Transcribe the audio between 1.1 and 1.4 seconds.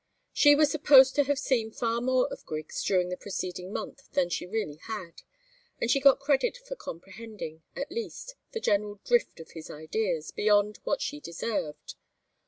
to have